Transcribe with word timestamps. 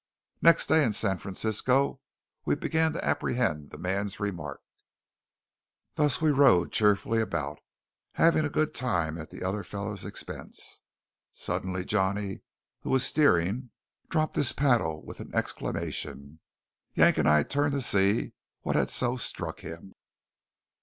Next 0.41 0.65
day, 0.65 0.83
in 0.83 0.93
San 0.93 1.19
Francisco, 1.19 2.01
we 2.43 2.55
began 2.55 2.91
to 2.93 3.05
apprehend 3.05 3.69
the 3.69 3.77
man's 3.77 4.19
remark. 4.19 4.61
Thus 5.93 6.19
we 6.19 6.31
rowed 6.31 6.71
cheerfully 6.71 7.21
about, 7.21 7.59
having 8.13 8.43
a 8.43 8.49
good 8.49 8.73
time 8.73 9.19
at 9.19 9.29
the 9.29 9.43
other 9.43 9.63
fellow's 9.63 10.03
expense. 10.03 10.81
Suddenly 11.33 11.85
Johnny, 11.85 12.41
who 12.79 12.89
was 12.89 13.05
steering, 13.05 13.69
dropped 14.09 14.35
his 14.37 14.53
paddle 14.53 15.05
with 15.05 15.19
an 15.19 15.29
exclamation. 15.35 16.39
Yank 16.95 17.19
and 17.19 17.29
I 17.29 17.43
turned 17.43 17.73
to 17.73 17.81
see 17.81 18.33
what 18.61 18.75
had 18.75 18.89
so 18.89 19.17
struck 19.17 19.59
him. 19.59 19.93